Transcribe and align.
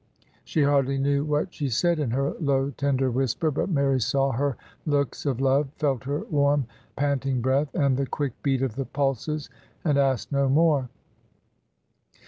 She 0.43 0.63
hardly 0.63 0.97
knew 0.97 1.23
what 1.25 1.53
she 1.53 1.69
said 1.69 1.99
in 1.99 2.09
her 2.09 2.31
low, 2.39 2.71
tender 2.71 3.11
whisper; 3.11 3.51
but 3.51 3.69
Mary 3.69 3.99
saw 4.01 4.31
her 4.31 4.57
looks 4.87 5.27
of 5.27 5.39
love, 5.39 5.69
felt 5.77 6.05
her 6.05 6.21
warm, 6.21 6.65
pant 6.95 7.27
ing 7.27 7.39
breath, 7.39 7.69
and 7.75 7.95
the 7.97 8.07
quick 8.07 8.33
beat 8.41 8.63
of 8.63 8.75
the 8.75 8.85
pulses, 8.85 9.47
and 9.85 9.99
asked 9.99 10.31
no 10.31 10.49
more. 10.49 10.89